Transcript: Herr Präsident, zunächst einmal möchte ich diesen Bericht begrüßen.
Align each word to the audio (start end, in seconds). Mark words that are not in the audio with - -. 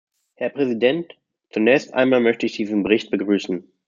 Herr 0.33 0.49
Präsident, 0.49 1.13
zunächst 1.51 1.93
einmal 1.93 2.21
möchte 2.21 2.47
ich 2.47 2.55
diesen 2.57 2.81
Bericht 2.81 3.11
begrüßen. 3.11 3.71